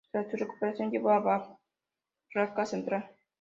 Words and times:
Tras 0.11 0.31
su 0.31 0.35
recuperación, 0.37 0.89
llegó 0.89 1.11
a 1.11 1.19
Barracas 2.33 2.69
Central. 2.71 3.07